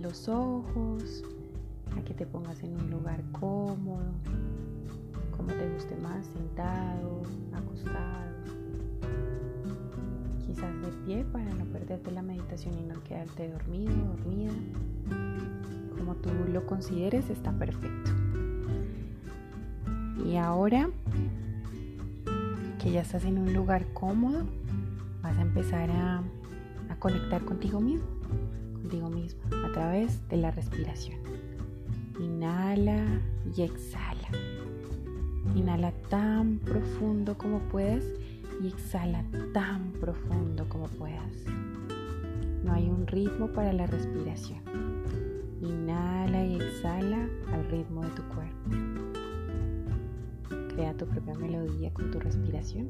[0.00, 1.22] los ojos
[1.96, 4.12] a que te pongas en un lugar cómodo,
[5.36, 8.30] como te guste más, sentado, acostado,
[10.46, 14.52] quizás de pie para no perderte la meditación y no quedarte dormido, dormida.
[15.98, 18.10] Como tú lo consideres está perfecto.
[20.24, 20.88] Y ahora
[22.78, 24.44] que ya estás en un lugar cómodo,
[25.22, 26.22] vas a empezar a
[26.98, 28.19] conectar contigo mismo,
[28.90, 31.20] contigo mismo, a través de la respiración.
[32.18, 33.20] Inhala
[33.56, 34.28] y exhala.
[35.54, 38.04] Inhala tan profundo como puedas
[38.60, 39.24] y exhala
[39.54, 41.44] tan profundo como puedas.
[42.64, 44.58] No hay un ritmo para la respiración.
[45.62, 48.70] Inhala y exhala al ritmo de tu cuerpo.
[50.74, 52.88] Crea tu propia melodía con tu respiración.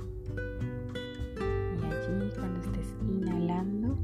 [1.47, 3.99] Y allí cuando estés inhalando,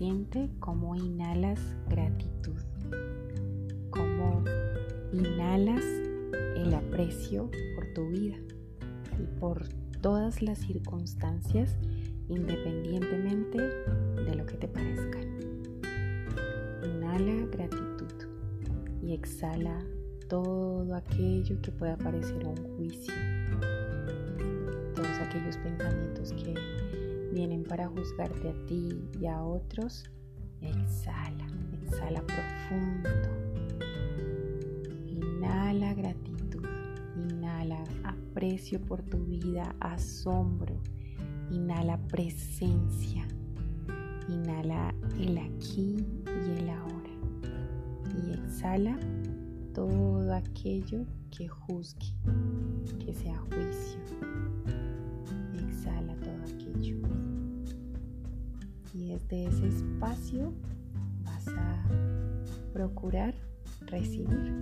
[0.00, 2.56] siente cómo inhalas gratitud
[5.12, 5.84] inhalas
[6.56, 8.36] el aprecio por tu vida
[9.18, 9.68] y por
[10.00, 11.76] todas las circunstancias
[12.30, 15.38] independientemente de lo que te parezcan.
[16.82, 18.10] Inhala gratitud
[19.02, 19.84] y exhala
[20.30, 23.12] todo aquello que pueda parecer un juicio,
[24.94, 26.54] todos aquellos pensamientos que
[27.32, 30.04] vienen para juzgarte a ti y a otros.
[30.60, 31.46] Exhala,
[31.82, 33.08] exhala profundo
[35.40, 36.64] Inhala gratitud,
[37.16, 40.80] inhala aprecio por tu vida, asombro,
[41.50, 43.26] inhala presencia,
[44.28, 47.10] inhala el aquí y el ahora.
[48.24, 48.98] Y exhala
[49.74, 52.14] todo aquello que juzgue,
[53.04, 54.79] que sea juicio.
[59.10, 60.52] Desde ese espacio
[61.24, 61.84] vas a
[62.72, 63.34] procurar
[63.86, 64.54] recibir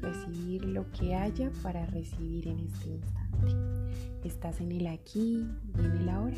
[0.00, 3.88] recibir lo que haya para recibir en este instante.
[4.24, 5.44] Estás en el aquí
[5.76, 6.36] y en el ahora.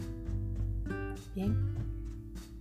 [1.34, 1.56] Bien.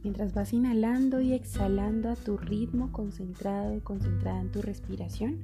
[0.04, 5.40] Mientras vas inhalando y exhalando a tu ritmo concentrado y concentrada en tu respiración,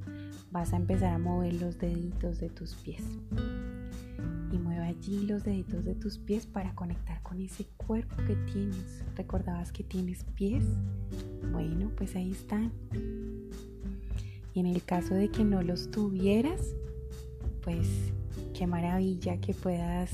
[0.50, 3.02] vas a empezar a mover los deditos de tus pies.
[4.86, 9.02] Allí los deditos de tus pies para conectar con ese cuerpo que tienes.
[9.16, 10.64] ¿Recordabas que tienes pies?
[11.50, 12.70] Bueno, pues ahí están.
[14.54, 16.60] Y en el caso de que no los tuvieras,
[17.62, 17.88] pues
[18.54, 20.12] qué maravilla que puedas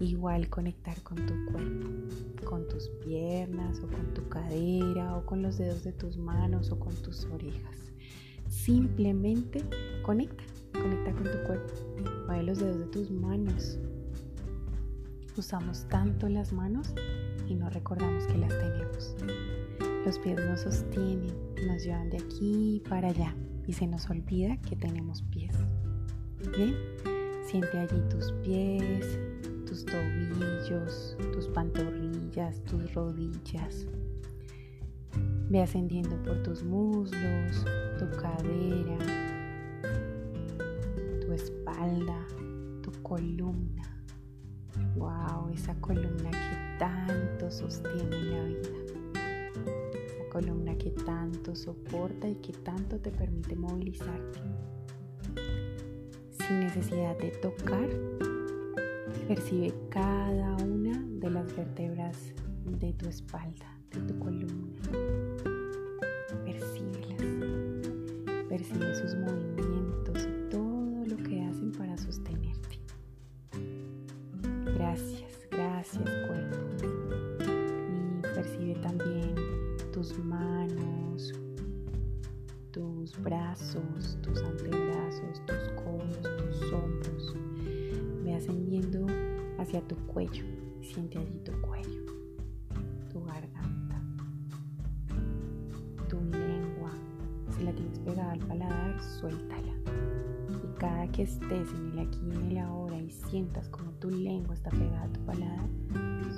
[0.00, 1.88] igual conectar con tu cuerpo,
[2.46, 6.80] con tus piernas o con tu cadera o con los dedos de tus manos o
[6.80, 7.92] con tus orejas.
[8.48, 9.62] Simplemente
[10.02, 10.42] conecta,
[10.74, 11.74] conecta con tu cuerpo.
[12.26, 13.78] Mueve los dedos de tus manos.
[15.36, 16.94] Usamos tanto las manos
[17.48, 19.16] y no recordamos que las tenemos.
[20.04, 21.32] Los pies nos sostienen,
[21.66, 23.34] nos llevan de aquí para allá
[23.66, 25.54] y se nos olvida que tenemos pies.
[26.56, 26.76] Bien,
[27.42, 29.18] siente allí tus pies,
[29.66, 33.86] tus tobillos, tus pantorrillas, tus rodillas.
[35.48, 37.64] Ve ascendiendo por tus muslos,
[37.98, 39.23] tu cadera,
[45.64, 48.84] esa columna que tanto sostiene la vida
[50.34, 54.40] columna que tanto soporta y que tanto te permite movilizarte.
[56.32, 57.88] Sin necesidad de tocar,
[59.28, 62.34] percibe cada una de las vértebras
[62.64, 64.76] de tu espalda, de tu columna.
[66.44, 67.22] Percíbelas.
[68.48, 72.80] Percibe sus movimientos todo lo que hacen para sostenerte.
[74.76, 75.33] Gracias,
[75.84, 76.56] gracias cuerpo.
[77.40, 79.34] Y percibe también
[79.92, 81.32] tus manos,
[82.70, 87.34] tus brazos, tus antebrazos, tus codos, tus hombros.
[88.24, 89.06] Ve ascendiendo
[89.58, 90.44] hacia tu cuello.
[90.80, 92.04] Siente allí tu cuello,
[93.10, 94.00] tu garganta,
[96.08, 96.92] tu lengua.
[97.50, 99.74] Si la tienes pegada al paladar, suéltala.
[100.62, 104.10] Y cada que estés en el aquí y en el ahora y sientas como tu
[104.10, 105.66] lengua está pegada a tu paladar,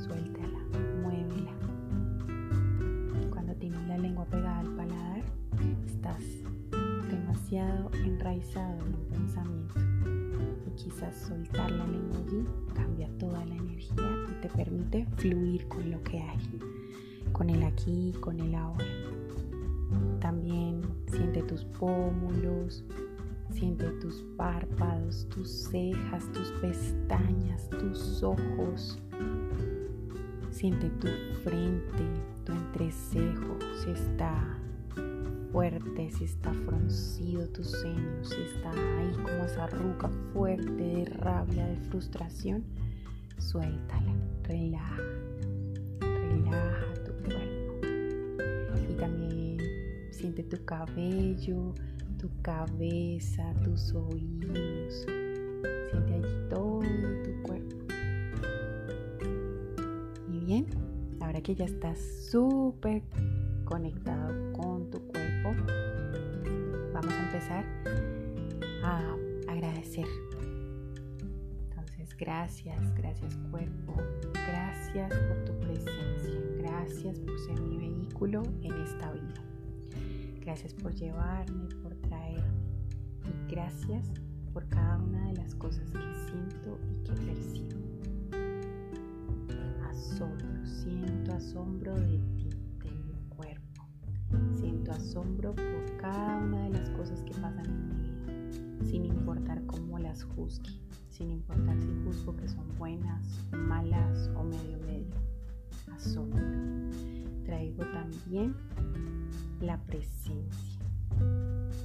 [0.05, 0.61] suéltala,
[1.03, 1.53] muévela
[3.99, 5.23] lengua pegada al paladar,
[5.85, 6.23] estás
[7.11, 9.75] demasiado enraizado en un pensamiento.
[10.65, 15.91] Y quizás soltar la lengua allí cambia toda la energía y te permite fluir con
[15.91, 16.39] lo que hay,
[17.33, 18.85] con el aquí, con el ahora.
[20.21, 22.85] También siente tus pómulos,
[23.57, 28.99] siente tus párpados, tus cejas, tus pestañas, tus ojos.
[30.51, 31.09] Siente tu
[31.43, 32.05] frente,
[32.45, 34.59] tu entrecejo, si está
[35.53, 41.67] fuerte, si está fruncido tu ceño, si está ahí como esa ruca fuerte de rabia,
[41.67, 42.63] de frustración,
[43.39, 45.03] suéltala, relaja,
[46.01, 47.87] relaja tu cuerpo.
[48.91, 49.59] Y también
[50.11, 51.73] siente tu cabello,
[52.27, 55.07] tu cabeza, tus oídos.
[55.91, 56.81] Siente allí todo
[57.23, 57.77] tu cuerpo.
[60.33, 60.67] Y bien,
[61.21, 61.99] ahora que ya estás
[62.31, 63.03] súper
[63.65, 65.55] conectado con tu cuerpo,
[66.93, 67.65] vamos a empezar
[68.83, 69.17] a
[69.49, 70.07] agradecer.
[71.71, 73.95] Entonces, gracias, gracias cuerpo,
[74.33, 79.46] gracias por tu presencia, gracias por ser mi vehículo en esta vida.
[80.47, 82.71] Gracias por llevarme, por traerme.
[83.25, 84.13] Y gracias
[84.53, 85.99] por cada una de las cosas que
[86.31, 87.81] siento y que percibo.
[89.91, 92.49] Asombro, siento asombro de ti,
[92.79, 93.89] de mi cuerpo.
[94.55, 99.67] Siento asombro por cada una de las cosas que pasan en mi vida, sin importar
[99.67, 105.17] cómo las juzgue, sin importar si juzgo que son buenas, malas o medio medio.
[105.93, 106.41] Asombro.
[107.45, 108.55] Traigo también
[109.61, 110.81] la presencia,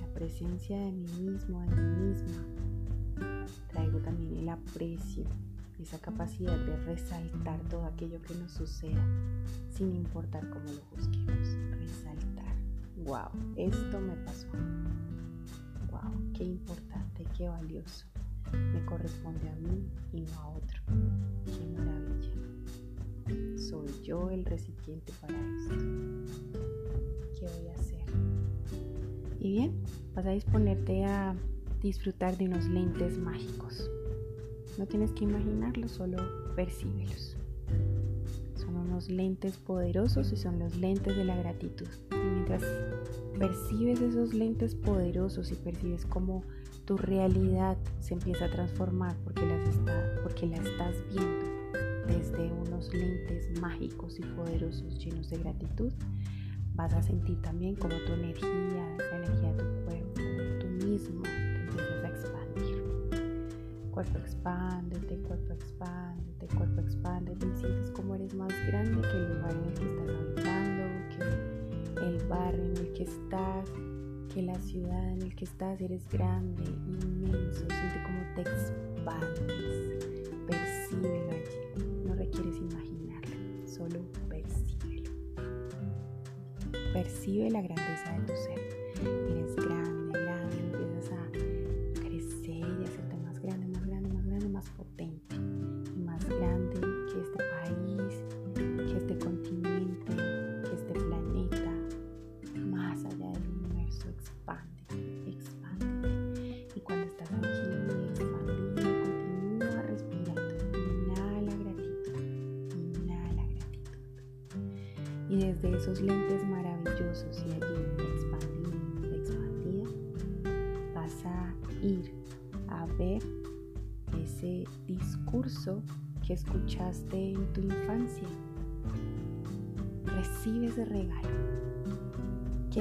[0.01, 2.43] la presencia de mí mismo, de mí misma.
[3.69, 5.23] Traigo también el aprecio,
[5.79, 9.03] esa capacidad de resaltar todo aquello que nos suceda,
[9.69, 11.47] sin importar cómo lo juzguemos.
[11.77, 12.55] Resaltar.
[12.97, 14.47] Wow, esto me pasó.
[15.89, 18.05] Wow, qué importante, qué valioso.
[18.51, 20.81] Me corresponde a mí y no a otro.
[21.45, 23.57] Qué maravilla.
[23.57, 26.50] Soy yo el recipiente para esto
[27.47, 27.99] voy a hacer.
[29.39, 29.83] Y bien,
[30.15, 31.35] vas a disponerte a
[31.81, 33.89] disfrutar de unos lentes mágicos.
[34.77, 36.17] No tienes que imaginarlos, solo
[36.55, 37.35] percíbelos.
[38.55, 41.87] Son unos lentes poderosos y son los lentes de la gratitud.
[42.11, 42.63] Y mientras
[43.37, 46.43] percibes esos lentes poderosos y percibes cómo
[46.85, 51.51] tu realidad se empieza a transformar porque, las está, porque la estás viendo
[52.07, 55.91] desde unos lentes mágicos y poderosos llenos de gratitud,
[56.75, 60.21] vas a sentir también como tu energía, la energía de tu cuerpo,
[60.59, 62.81] tú mismo te empiezas a expandir.
[63.91, 69.51] Cuerpo expándete, cuerpo expándete, cuerpo expándete y sientes como eres más grande que el lugar
[69.51, 70.83] en el que estás habitando,
[71.97, 73.69] que el barrio en el que estás,
[74.33, 78.70] que la ciudad en el que estás, eres grande, inmenso, siente como te expandes,
[87.01, 88.60] Percibe la grandeza de tu ser.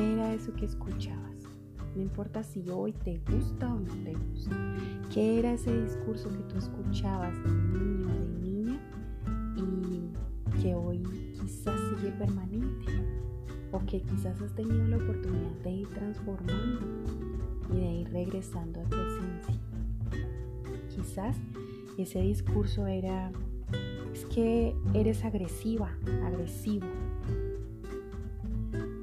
[0.01, 1.45] ¿Qué era eso que escuchabas?
[1.95, 4.57] No importa si hoy te gusta o no te gusta.
[5.13, 8.81] ¿Qué era ese discurso que tú escuchabas de niño de niña
[9.57, 11.03] y que hoy
[11.39, 12.87] quizás sigue permanente?
[13.73, 16.81] o que quizás has tenido la oportunidad de ir transformando
[17.73, 19.61] y de ir regresando a tu esencia.
[20.97, 21.37] Quizás
[21.99, 23.31] ese discurso era,
[24.13, 26.87] es que eres agresiva, agresivo.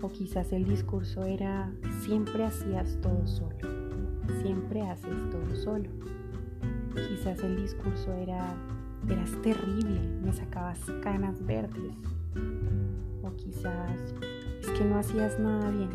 [0.08, 3.58] O quizás el discurso era, siempre hacías todo solo,
[4.42, 5.90] siempre haces todo solo.
[6.96, 8.56] Quizás el discurso era,
[9.10, 11.98] eras terrible, me sacabas canas verdes.
[13.22, 14.14] O quizás
[14.78, 15.90] que no hacías nada bien.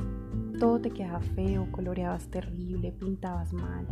[0.61, 3.87] Todo te quedaba feo, coloreabas terrible, pintabas mal.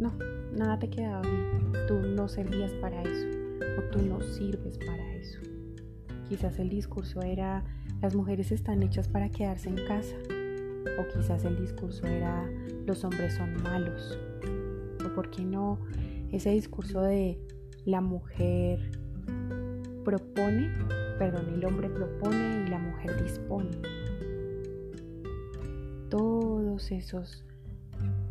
[0.00, 0.12] No,
[0.52, 1.72] nada te quedaba bien.
[1.86, 3.28] Tú no servías para eso
[3.78, 5.38] o tú no sirves para eso.
[6.28, 7.64] Quizás el discurso era,
[8.02, 10.16] las mujeres están hechas para quedarse en casa.
[10.98, 12.48] O quizás el discurso era
[12.86, 14.18] los hombres son malos.
[15.04, 15.78] O por qué no
[16.32, 17.38] ese discurso de
[17.84, 18.78] la mujer
[20.04, 20.70] propone,
[21.18, 23.70] perdón, el hombre propone y la mujer dispone.
[26.10, 27.44] Todos esos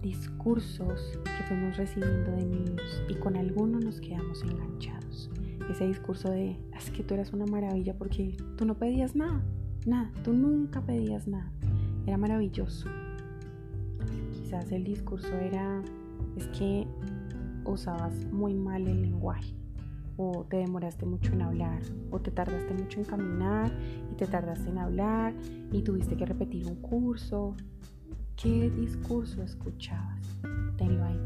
[0.02, 4.97] discursos que fuimos recibiendo de niños y con algunos nos quedamos enganchados.
[5.70, 9.44] Ese discurso de, es que tú eras una maravilla porque tú no pedías nada,
[9.86, 11.52] nada, tú nunca pedías nada.
[12.06, 12.90] Era maravilloso.
[14.34, 15.82] Quizás el discurso era,
[16.38, 16.88] es que
[17.66, 19.58] usabas muy mal el lenguaje
[20.18, 21.80] o te demoraste mucho en hablar,
[22.12, 23.72] o te tardaste mucho en caminar
[24.12, 25.34] y te tardaste en hablar
[25.72, 27.56] y tuviste que repetir un curso.
[28.36, 30.22] ¿Qué discurso escuchabas?
[30.78, 31.20] Tenlo ahí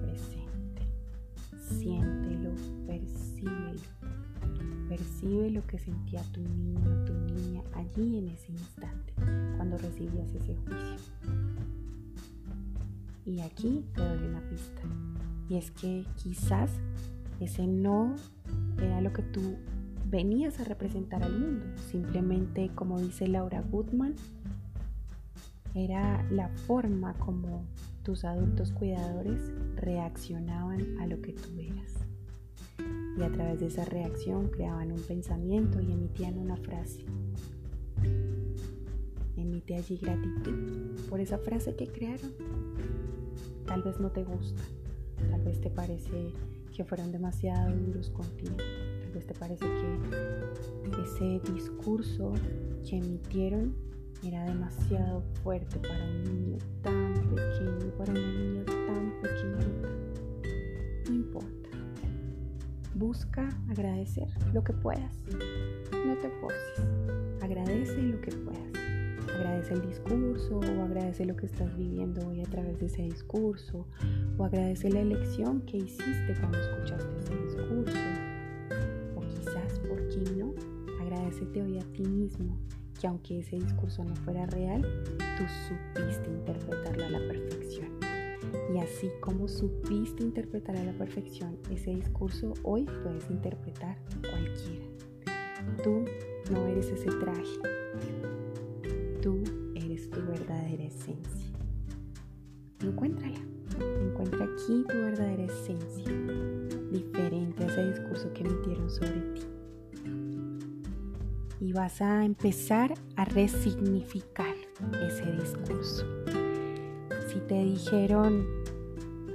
[4.91, 9.13] Percibe lo que sentía tu niño, tu niña allí en ese instante,
[9.55, 10.97] cuando recibías ese juicio.
[13.25, 14.81] Y aquí te doy una pista.
[15.47, 16.71] Y es que quizás
[17.39, 18.17] ese no
[18.79, 19.55] era lo que tú
[20.07, 21.65] venías a representar al mundo.
[21.89, 24.15] Simplemente, como dice Laura Goodman,
[25.73, 27.63] era la forma como
[28.03, 32.00] tus adultos cuidadores reaccionaban a lo que tú eras.
[33.17, 37.05] Y a través de esa reacción creaban un pensamiento y emitían una frase.
[39.35, 42.31] Emite allí gratitud por esa frase que crearon.
[43.65, 44.61] Tal vez no te gusta,
[45.29, 46.31] tal vez te parece
[46.75, 48.55] que fueron demasiado duros contigo.
[48.57, 52.33] Tal vez te parece que ese discurso
[52.87, 53.75] que emitieron
[54.23, 56.57] era demasiado fuerte para un niño
[63.69, 65.23] Agradecer lo que puedas.
[66.05, 66.85] No te forces.
[67.41, 68.61] Agradece lo que puedas.
[69.33, 73.87] Agradece el discurso o agradece lo que estás viviendo hoy a través de ese discurso
[74.37, 77.97] o agradece la elección que hiciste cuando escuchaste ese discurso.
[79.15, 80.53] O quizás, ¿por qué no?
[81.01, 82.57] Agradecete hoy a ti mismo
[82.99, 84.81] que aunque ese discurso no fuera real,
[85.37, 88.00] tú supiste interpretarlo a la perfección.
[88.81, 94.85] Así como supiste interpretar a la perfección ese discurso, hoy puedes interpretar cualquiera.
[95.83, 96.05] Tú
[96.51, 97.59] no eres ese traje.
[99.21, 99.43] Tú
[99.75, 101.51] eres tu verdadera esencia.
[102.81, 103.39] Encuéntrala.
[104.01, 106.11] Encuentra aquí tu verdadera esencia,
[106.91, 109.41] diferente a ese discurso que emitieron sobre ti.
[111.59, 114.55] Y vas a empezar a resignificar
[115.07, 116.05] ese discurso.
[117.27, 118.60] Si te dijeron,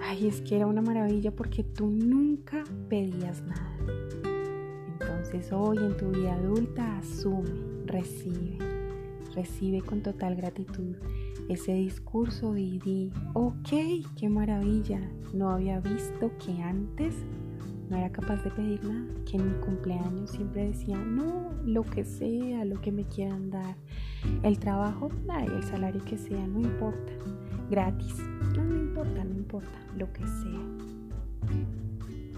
[0.07, 3.77] ay, es que era una maravilla porque tú nunca pedías nada.
[4.93, 7.51] Entonces hoy en tu vida adulta asume,
[7.87, 8.59] recibe,
[9.35, 10.95] recibe con total gratitud
[11.49, 13.69] ese discurso y di, ok,
[14.17, 15.01] qué maravilla,
[15.35, 17.15] no había visto que antes
[17.91, 22.05] no era capaz de pedir nada, que en mi cumpleaños siempre decía, no, lo que
[22.05, 23.77] sea, lo que me quieran dar,
[24.43, 25.09] el trabajo,
[25.45, 27.13] el salario que sea, no importa,
[27.71, 28.17] gratis,
[28.97, 30.61] importa, no importa, lo que sea,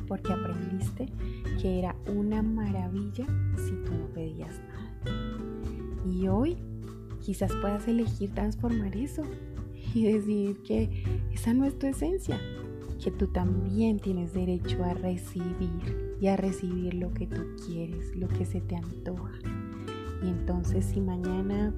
[0.09, 1.07] porque aprendiste
[1.61, 4.99] que era una maravilla si tú no pedías nada.
[6.11, 6.57] Y hoy
[7.21, 9.23] quizás puedas elegir transformar eso
[9.95, 12.41] y decidir que esa no es tu esencia,
[13.03, 18.27] que tú también tienes derecho a recibir y a recibir lo que tú quieres, lo
[18.27, 19.38] que se te antoja.
[20.25, 21.73] Y entonces si mañana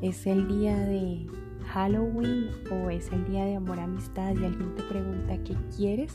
[0.00, 1.26] es el día de
[1.64, 6.12] Halloween o es el día de amor amistad y alguien te pregunta qué quieres,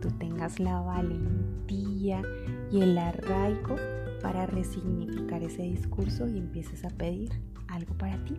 [0.00, 2.22] tú tengas la valentía
[2.70, 3.76] y el arraigo
[4.22, 7.30] para resignificar ese discurso y empieces a pedir
[7.68, 8.36] algo para ti.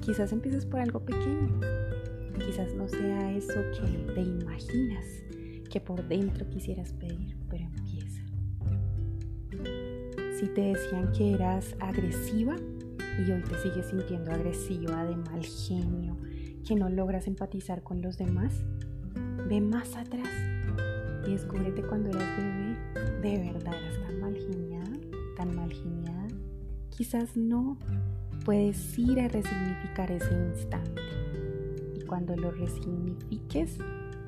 [0.00, 1.60] Quizás empieces por algo pequeño.
[2.44, 5.04] Quizás no sea eso que te imaginas
[5.70, 8.22] que por dentro quisieras pedir, pero empieza.
[10.38, 12.56] Si te decían que eras agresiva
[13.18, 16.16] y hoy te sigues sintiendo agresiva, de mal genio,
[16.66, 18.52] que no logras empatizar con los demás,
[19.48, 20.28] ve más atrás
[21.26, 22.76] y descúbrete cuando eras bebé.
[23.22, 24.90] De verdad eras tan mal geniada,
[25.36, 26.28] tan mal geniada.
[26.90, 27.78] Quizás no,
[28.44, 31.02] puedes ir a resignificar ese instante.
[31.94, 33.78] Y cuando lo resignifiques,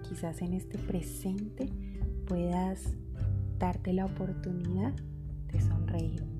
[0.08, 1.68] quizás en este presente
[2.26, 2.94] puedas
[3.58, 4.92] darte la oportunidad
[5.52, 6.37] de sonreír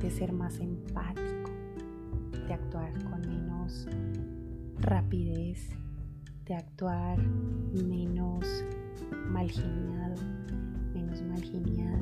[0.00, 1.50] de ser más empático,
[2.46, 3.86] de actuar con menos
[4.80, 5.68] rapidez,
[6.46, 8.44] de actuar menos
[9.28, 10.16] mal geniado,
[10.92, 12.00] menos mal geniada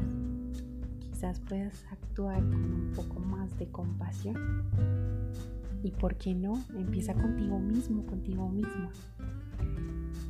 [1.18, 4.36] quizás puedas actuar con un poco más de compasión.
[5.82, 8.92] Y por qué no, empieza contigo mismo, contigo misma.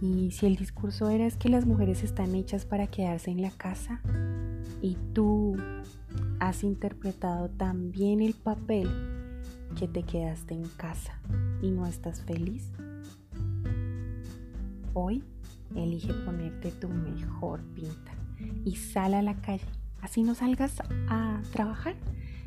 [0.00, 3.50] Y si el discurso era es que las mujeres están hechas para quedarse en la
[3.50, 4.00] casa
[4.80, 5.56] y tú
[6.40, 8.88] has interpretado también el papel
[9.78, 11.20] que te quedaste en casa
[11.60, 12.70] y no estás feliz,
[14.94, 15.24] hoy
[15.74, 18.12] elige ponerte tu mejor pinta
[18.64, 19.66] y sal a la calle.
[20.00, 21.96] Así no salgas a trabajar,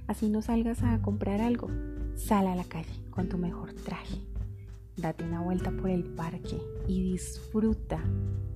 [0.07, 1.67] así no salgas a comprar algo.
[2.15, 4.21] Sal a la calle con tu mejor traje.
[4.95, 6.57] Date una vuelta por el parque
[6.87, 8.01] y disfruta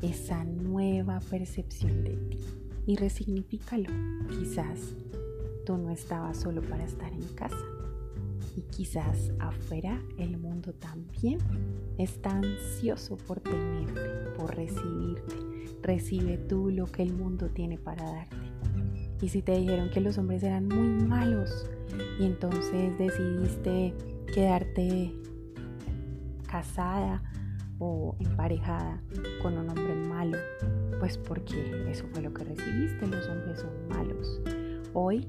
[0.02, 3.90] esa nueva percepción de ti y resignifícalo.
[4.30, 4.94] Quizás
[5.66, 7.66] tú no estabas solo para estar en casa
[8.56, 11.40] y quizás afuera el mundo también
[11.98, 14.02] está ansioso por tenerte,
[14.38, 15.36] por recibirte.
[15.82, 18.36] Recibe tú lo que el mundo tiene para darte.
[19.22, 21.70] Y si te dijeron que los hombres eran muy malos
[22.20, 23.94] y entonces decidiste
[24.34, 25.14] quedarte
[26.48, 27.24] casada
[27.80, 29.02] o emparejada
[29.42, 30.38] con un hombre malo,
[31.00, 34.42] pues porque eso fue lo que recibiste, los hombres son malos.
[34.94, 35.28] Hoy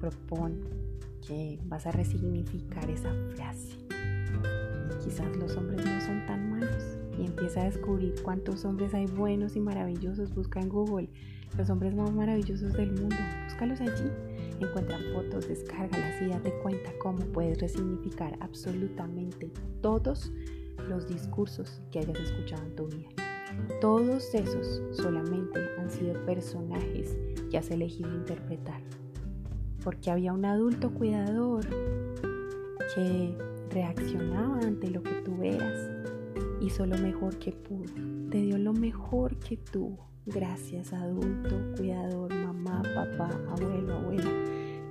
[0.00, 0.60] propon
[1.26, 3.78] que vas a resignificar esa frase.
[5.04, 9.56] Quizás los hombres no son tan malos y empieza a descubrir cuántos hombres hay buenos
[9.56, 10.34] y maravillosos.
[10.34, 11.08] Busca en Google
[11.56, 13.16] los hombres más maravillosos del mundo.
[13.44, 14.10] Búscalos allí.
[14.60, 20.32] Encuentra fotos, descárgalas y date cuenta cómo puedes resignificar absolutamente todos
[20.88, 23.21] los discursos que hayas escuchado en tu vida.
[23.80, 27.16] Todos esos solamente han sido personajes
[27.50, 28.80] que has elegido interpretar
[29.82, 31.66] porque había un adulto cuidador
[32.94, 33.36] que
[33.70, 35.90] reaccionaba ante lo que tú eras,
[36.60, 37.92] hizo lo mejor que pudo,
[38.30, 40.08] te dio lo mejor que tuvo.
[40.24, 44.30] Gracias adulto, cuidador, mamá, papá, abuelo, abuela,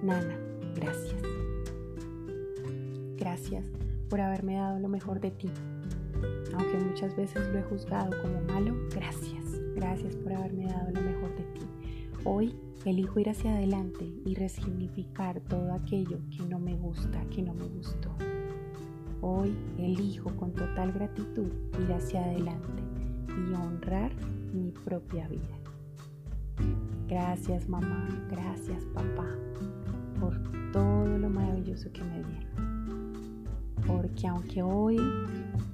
[0.03, 0.37] nana,
[0.75, 1.21] gracias.
[3.15, 3.65] Gracias
[4.09, 5.49] por haberme dado lo mejor de ti.
[6.53, 9.61] Aunque muchas veces lo he juzgado como malo, gracias.
[9.75, 11.61] Gracias por haberme dado lo mejor de ti.
[12.23, 12.55] Hoy
[12.85, 17.67] elijo ir hacia adelante y resignificar todo aquello que no me gusta, que no me
[17.67, 18.09] gustó.
[19.21, 22.83] Hoy elijo con total gratitud ir hacia adelante
[23.27, 24.11] y honrar
[24.53, 25.57] mi propia vida.
[27.07, 29.27] Gracias mamá, gracias papá
[30.19, 30.39] por
[30.71, 32.50] todo lo maravilloso que me dieron.
[33.87, 34.97] Porque aunque hoy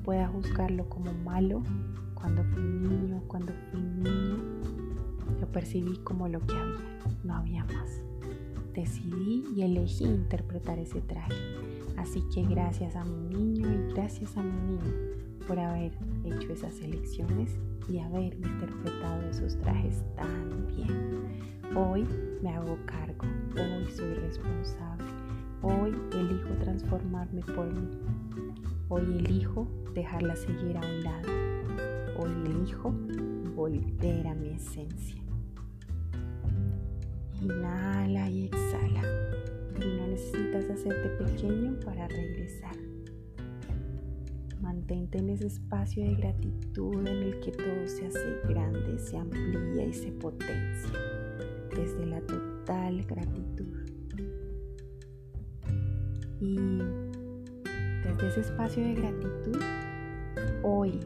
[0.04, 1.64] pueda juzgarlo como malo,
[2.14, 4.38] cuando fui niño, cuando fui niña,
[5.40, 8.02] lo percibí como lo que había, no había más.
[8.74, 11.36] Decidí y elegí interpretar ese traje.
[11.98, 15.18] Así que gracias a mi niño y gracias a mi niño
[15.48, 15.94] por haber
[16.26, 21.58] hecho esas elecciones y haber interpretado esos trajes tan bien.
[21.76, 22.06] Hoy
[22.42, 24.97] me hago cargo, hoy soy responsable,
[25.62, 27.90] hoy elijo transformarme por mí,
[28.90, 31.30] hoy elijo dejar la ceguera a un lado,
[32.18, 32.94] hoy elijo
[33.56, 35.22] volver a mi esencia.
[37.42, 39.02] Inhala y exhala.
[39.80, 42.76] Y no necesitas hacerte pequeño para regresar.
[44.60, 49.86] Mantente en ese espacio de gratitud en el que todo se hace grande, se amplía
[49.86, 51.00] y se potencia.
[51.76, 53.77] Desde la total gratitud.
[56.40, 56.56] Y
[58.04, 59.62] desde ese espacio de gratitud,
[60.64, 61.00] hoy,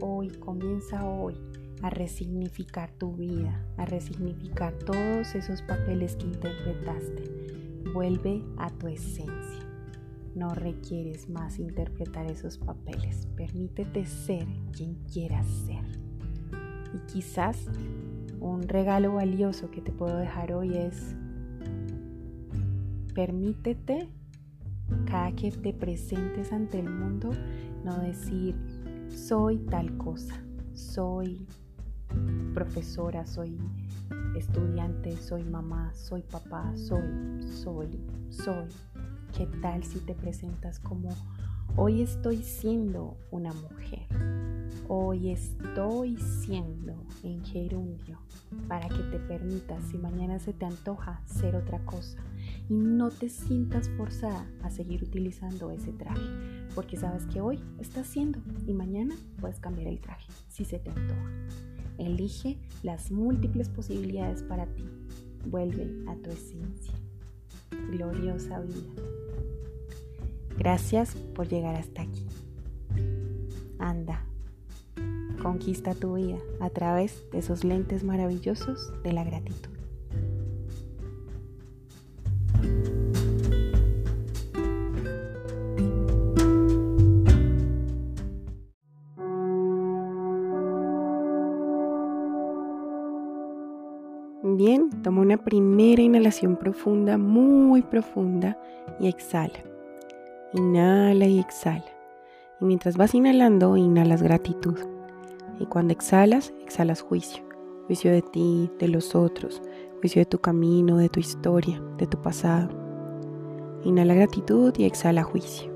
[0.00, 1.34] hoy, comienza hoy
[1.82, 7.24] a resignificar tu vida, a resignificar todos esos papeles que interpretaste.
[7.92, 9.64] Vuelve a tu esencia.
[10.34, 13.28] No requieres más interpretar esos papeles.
[13.36, 15.84] Permítete ser quien quieras ser.
[16.92, 17.66] Y quizás
[18.40, 21.14] un regalo valioso que te puedo dejar hoy es
[23.14, 24.08] permítete
[25.06, 27.30] cada que te presentes ante el mundo
[27.84, 28.54] no decir
[29.08, 30.34] soy tal cosa,
[30.74, 31.46] soy
[32.52, 33.58] profesora, soy
[34.36, 38.68] estudiante, soy mamá, soy papá, soy, soy, soy.
[39.36, 41.08] ¿Qué tal si te presentas como
[41.76, 44.06] hoy estoy siendo una mujer?
[44.88, 48.18] Hoy estoy siendo en gerundio
[48.68, 52.18] para que te permitas, si mañana se te antoja, ser otra cosa
[52.68, 56.22] y no te sientas forzada a seguir utilizando ese traje,
[56.74, 60.90] porque sabes que hoy estás siendo y mañana puedes cambiar el traje si se te
[60.90, 61.30] antoja.
[61.98, 64.84] Elige las múltiples posibilidades para ti.
[65.46, 66.94] Vuelve a tu esencia.
[67.90, 69.02] Gloriosa vida.
[70.58, 72.26] Gracias por llegar hasta aquí.
[73.78, 74.24] Anda,
[75.42, 79.73] conquista tu vida a través de esos lentes maravillosos de la gratitud.
[94.46, 98.58] Bien, toma una primera inhalación profunda, muy profunda
[99.00, 99.58] y exhala.
[100.52, 101.86] Inhala y exhala.
[102.60, 104.76] Y mientras vas inhalando, inhalas gratitud.
[105.58, 107.42] Y cuando exhalas, exhalas juicio.
[107.86, 109.62] Juicio de ti, de los otros,
[110.00, 112.68] juicio de tu camino, de tu historia, de tu pasado.
[113.82, 115.72] Inhala gratitud y exhala juicio.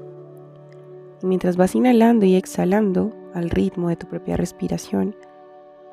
[1.22, 5.16] Y mientras vas inhalando y exhalando al ritmo de tu propia respiración,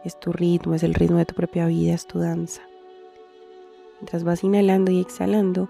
[0.06, 2.62] es tu ritmo, es el ritmo de tu propia vida, es tu danza.
[4.00, 5.68] Mientras vas inhalando y exhalando,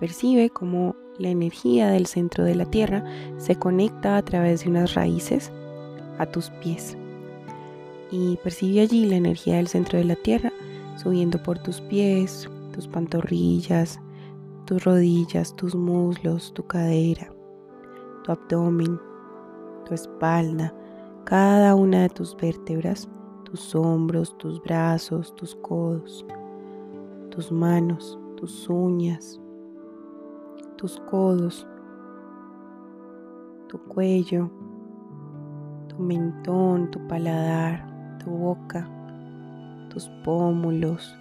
[0.00, 3.04] percibe cómo la energía del centro de la tierra
[3.36, 5.52] se conecta a través de unas raíces
[6.18, 6.96] a tus pies.
[8.10, 10.52] Y percibe allí la energía del centro de la tierra
[10.96, 14.00] subiendo por tus pies, tus pantorrillas,
[14.64, 17.30] tus rodillas, tus muslos, tu cadera,
[18.24, 18.98] tu abdomen,
[19.86, 20.74] tu espalda,
[21.24, 23.08] cada una de tus vértebras,
[23.56, 26.26] tus hombros, tus brazos, tus codos,
[27.30, 29.40] tus manos, tus uñas,
[30.76, 31.66] tus codos,
[33.66, 34.50] tu cuello,
[35.88, 38.86] tu mentón, tu paladar, tu boca,
[39.88, 41.16] tus pómulos,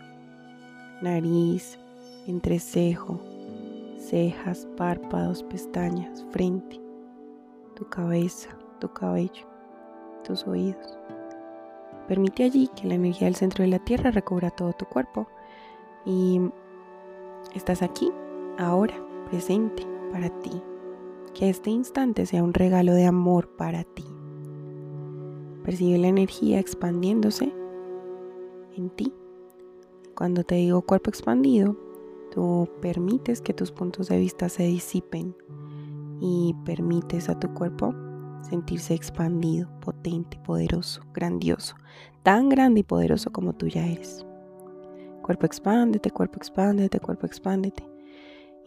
[1.01, 1.79] nariz,
[2.27, 3.17] entrecejo,
[3.97, 6.81] cejas, párpados, pestañas, frente,
[7.77, 8.49] tu cabeza,
[8.81, 9.47] tu cabello,
[10.25, 10.97] tus oídos.
[12.07, 15.27] Permite allí que la energía del centro de la Tierra recubra todo tu cuerpo
[16.05, 16.39] y
[17.55, 18.11] estás aquí,
[18.57, 18.95] ahora,
[19.29, 20.61] presente, para ti.
[21.33, 24.05] Que este instante sea un regalo de amor para ti.
[25.63, 27.51] Percibe la energía expandiéndose
[28.77, 29.11] en ti.
[30.13, 31.75] Cuando te digo cuerpo expandido,
[32.31, 35.35] tú permites que tus puntos de vista se disipen
[36.21, 37.93] y permites a tu cuerpo
[38.49, 41.75] sentirse expandido, potente, poderoso, grandioso,
[42.23, 44.25] tan grande y poderoso como tú ya eres.
[45.21, 47.83] Cuerpo expándete, cuerpo expándete, cuerpo expándete.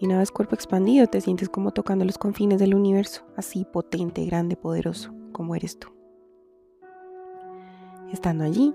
[0.00, 4.24] Y una vez cuerpo expandido, te sientes como tocando los confines del universo, así potente,
[4.26, 5.88] grande, poderoso, como eres tú.
[8.12, 8.74] Estando allí,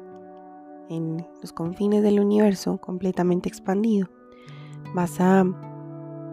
[0.90, 4.10] en los confines del universo, completamente expandido,
[4.94, 5.46] vas a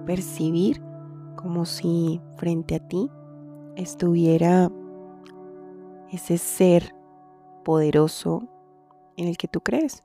[0.06, 0.83] percibir
[1.37, 3.11] como si frente a ti
[3.76, 4.70] estuviera
[6.11, 6.94] ese ser
[7.64, 8.48] poderoso
[9.16, 10.02] en el que tú crees.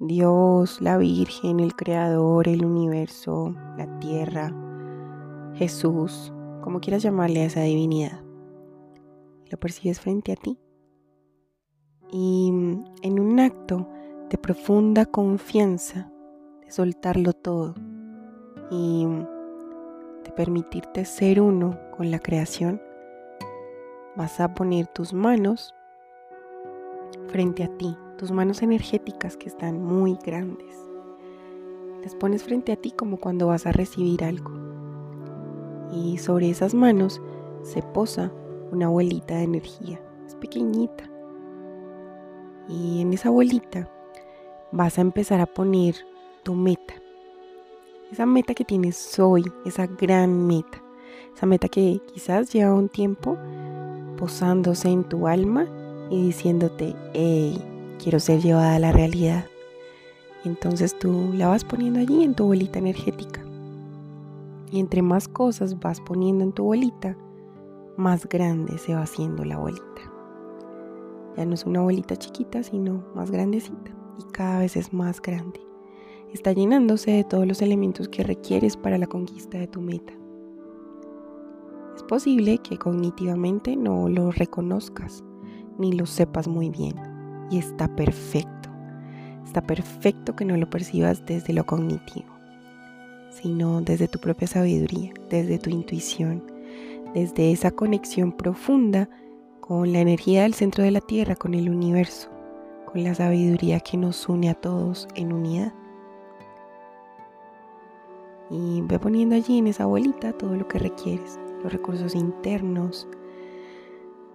[0.00, 4.52] Dios, la Virgen, el Creador, el universo, la tierra,
[5.54, 6.32] Jesús,
[6.62, 8.22] como quieras llamarle a esa divinidad.
[9.50, 10.58] Lo percibes frente a ti.
[12.12, 12.48] Y
[13.02, 13.88] en un acto
[14.30, 16.12] de profunda confianza,
[16.62, 17.74] de soltarlo todo
[18.70, 19.06] y
[20.24, 22.80] de permitirte ser uno con la creación,
[24.18, 25.76] vas a poner tus manos
[27.28, 30.76] frente a ti, tus manos energéticas que están muy grandes.
[32.02, 34.50] Las pones frente a ti como cuando vas a recibir algo.
[35.92, 37.22] Y sobre esas manos
[37.62, 38.32] se posa
[38.72, 40.00] una bolita de energía.
[40.26, 41.08] Es pequeñita.
[42.68, 43.88] Y en esa bolita
[44.72, 45.94] vas a empezar a poner
[46.42, 46.94] tu meta.
[48.10, 50.82] Esa meta que tienes hoy, esa gran meta.
[51.36, 53.38] Esa meta que quizás lleva un tiempo
[54.18, 55.66] posándose en tu alma
[56.10, 57.58] y diciéndote, hey,
[58.02, 59.46] quiero ser llevada a la realidad.
[60.44, 63.44] entonces tú la vas poniendo allí en tu bolita energética.
[64.70, 67.16] Y entre más cosas vas poniendo en tu bolita,
[67.96, 69.84] más grande se va haciendo la bolita.
[71.36, 73.92] Ya no es una bolita chiquita, sino más grandecita.
[74.18, 75.60] Y cada vez es más grande.
[76.32, 80.17] Está llenándose de todos los elementos que requieres para la conquista de tu meta.
[81.98, 85.24] Es posible que cognitivamente no lo reconozcas
[85.78, 86.94] ni lo sepas muy bien.
[87.50, 88.68] Y está perfecto.
[89.44, 92.28] Está perfecto que no lo percibas desde lo cognitivo,
[93.30, 96.44] sino desde tu propia sabiduría, desde tu intuición,
[97.14, 99.10] desde esa conexión profunda
[99.58, 102.30] con la energía del centro de la Tierra, con el universo,
[102.86, 105.74] con la sabiduría que nos une a todos en unidad.
[108.50, 113.08] Y ve poniendo allí en esa bolita todo lo que requieres los recursos internos,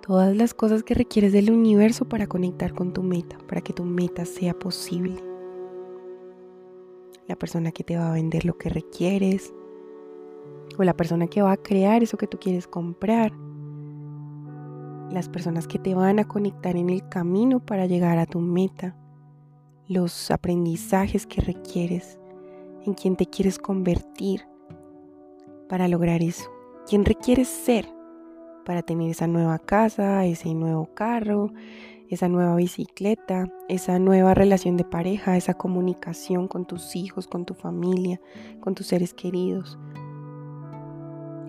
[0.06, 3.86] todas las cosas que requieres del universo para conectar con tu meta, para que tu
[3.86, 5.24] meta sea posible.
[7.28, 9.54] La persona que te va a vender lo que requieres,
[10.78, 13.32] o la persona que va a crear eso que tú quieres comprar,
[15.10, 18.98] las personas que te van a conectar en el camino para llegar a tu meta,
[19.88, 22.20] los aprendizajes que requieres,
[22.86, 24.42] en quien te quieres convertir
[25.70, 26.53] para lograr eso
[26.88, 27.88] quién requieres ser
[28.65, 31.52] para tener esa nueva casa, ese nuevo carro,
[32.10, 37.54] esa nueva bicicleta, esa nueva relación de pareja, esa comunicación con tus hijos, con tu
[37.54, 38.22] familia,
[38.60, 39.78] con tus seres queridos,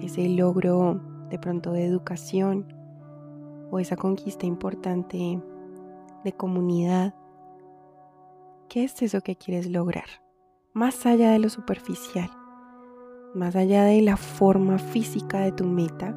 [0.01, 2.73] ese logro de pronto de educación
[3.71, 5.41] o esa conquista importante
[6.25, 7.15] de comunidad.
[8.69, 10.07] ¿Qué es eso que quieres lograr?
[10.73, 12.31] Más allá de lo superficial,
[13.35, 16.17] más allá de la forma física de tu meta,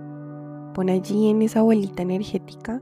[0.73, 2.82] pon allí en esa bolita energética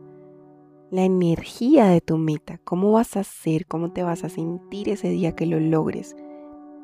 [0.91, 5.10] la energía de tu meta, cómo vas a ser, cómo te vas a sentir ese
[5.10, 6.15] día que lo logres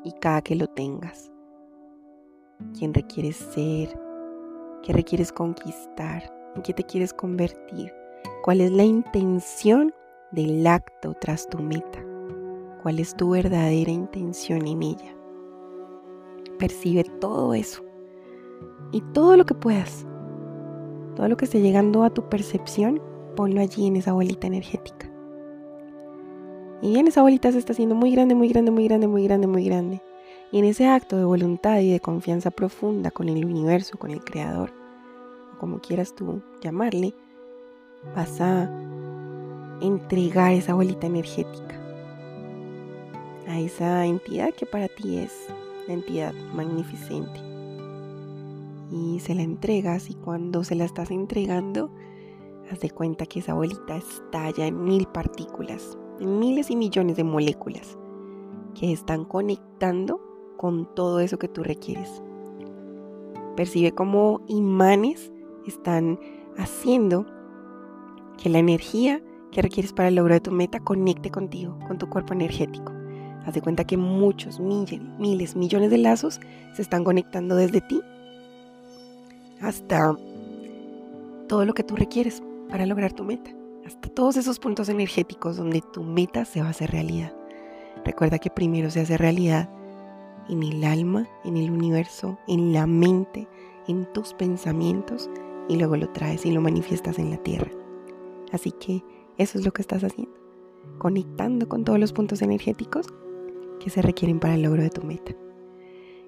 [0.04, 1.32] y cada que lo tengas.
[2.76, 3.98] ¿Quién requieres ser?
[4.82, 6.32] ¿Qué requieres conquistar?
[6.56, 7.92] ¿En qué te quieres convertir?
[8.42, 9.92] ¿Cuál es la intención
[10.32, 12.04] del acto tras tu meta?
[12.82, 15.21] ¿Cuál es tu verdadera intención en ella?
[16.62, 17.82] Percibe todo eso
[18.92, 20.06] y todo lo que puedas,
[21.16, 23.02] todo lo que esté llegando a tu percepción,
[23.34, 25.10] ponlo allí en esa bolita energética.
[26.80, 29.48] Y bien, esa bolita se está haciendo muy grande, muy grande, muy grande, muy grande,
[29.48, 30.02] muy grande.
[30.52, 34.22] Y en ese acto de voluntad y de confianza profunda con el universo, con el
[34.22, 34.70] creador,
[35.52, 37.12] o como quieras tú llamarle,
[38.14, 38.70] vas a
[39.80, 41.80] entregar esa bolita energética
[43.48, 45.48] a esa entidad que para ti es
[45.86, 47.40] la entidad magnificente.
[48.90, 51.90] Y se la entregas y cuando se la estás entregando,
[52.70, 57.24] haz de cuenta que esa bolita estalla en mil partículas, en miles y millones de
[57.24, 57.96] moléculas
[58.74, 60.20] que están conectando
[60.56, 62.22] con todo eso que tú requieres.
[63.56, 65.32] Percibe cómo imanes
[65.66, 66.18] están
[66.56, 67.26] haciendo
[68.38, 72.08] que la energía que requieres para el logro de tu meta conecte contigo, con tu
[72.08, 73.01] cuerpo energético.
[73.46, 76.40] Haz de cuenta que muchos, miles, miles, millones de lazos
[76.74, 78.00] se están conectando desde ti
[79.60, 80.16] hasta
[81.48, 83.50] todo lo que tú requieres para lograr tu meta,
[83.86, 87.32] hasta todos esos puntos energéticos donde tu meta se va a hacer realidad.
[88.04, 89.68] Recuerda que primero se hace realidad
[90.48, 93.46] en el alma, en el universo, en la mente,
[93.86, 95.30] en tus pensamientos
[95.68, 97.70] y luego lo traes y lo manifiestas en la tierra.
[98.52, 99.04] Así que
[99.38, 100.34] eso es lo que estás haciendo,
[100.98, 103.06] conectando con todos los puntos energéticos
[103.82, 105.32] que se requieren para el logro de tu meta.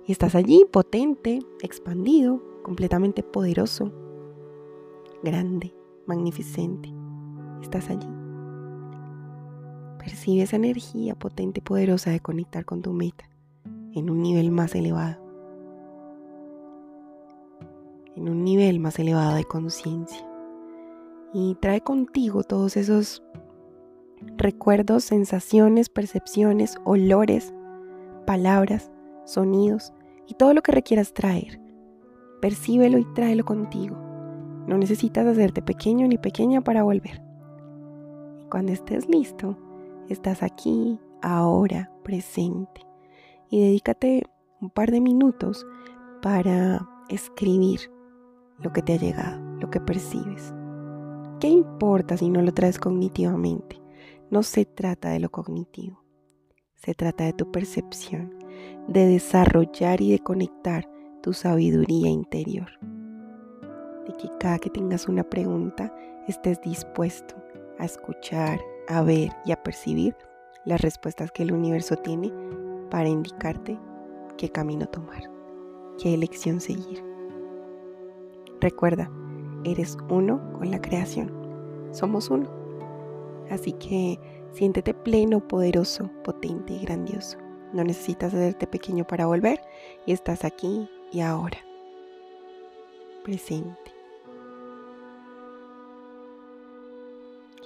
[0.06, 3.92] Y estás allí potente, expandido, completamente poderoso,
[5.22, 5.74] grande,
[6.06, 6.92] magnificente.
[7.62, 8.08] Estás allí.
[9.98, 13.24] Percibe esa energía potente y poderosa de conectar con tu meta
[13.94, 15.22] en un nivel más elevado.
[18.16, 20.28] En un nivel más elevado de conciencia.
[21.32, 23.22] Y trae contigo todos esos
[24.36, 27.52] recuerdos, sensaciones, percepciones, olores,
[28.26, 28.90] palabras,
[29.24, 29.92] sonidos
[30.26, 31.60] y todo lo que requieras traer.
[32.40, 33.96] Percíbelo y tráelo contigo.
[34.66, 37.22] No necesitas hacerte pequeño ni pequeña para volver.
[38.42, 39.58] Y cuando estés listo,
[40.08, 42.82] estás aquí, ahora, presente.
[43.50, 44.24] Y dedícate
[44.60, 45.66] un par de minutos
[46.22, 47.80] para escribir
[48.58, 50.54] lo que te ha llegado, lo que percibes.
[51.40, 53.83] ¿Qué importa si no lo traes cognitivamente?
[54.34, 56.02] No se trata de lo cognitivo,
[56.74, 58.34] se trata de tu percepción,
[58.88, 60.90] de desarrollar y de conectar
[61.22, 65.94] tu sabiduría interior de que cada que tengas una pregunta
[66.26, 67.36] estés dispuesto
[67.78, 70.16] a escuchar, a ver y a percibir
[70.64, 72.32] las respuestas que el universo tiene
[72.90, 73.78] para indicarte
[74.36, 75.30] qué camino tomar,
[76.02, 77.04] qué elección seguir.
[78.60, 79.08] Recuerda,
[79.62, 81.30] eres uno con la creación,
[81.92, 82.63] somos uno.
[83.50, 84.18] Así que
[84.52, 87.38] siéntete pleno, poderoso, potente y grandioso.
[87.72, 89.60] No necesitas hacerte pequeño para volver
[90.06, 91.58] y estás aquí y ahora,
[93.24, 93.94] presente.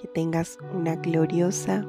[0.01, 1.85] que tengas una gloriosa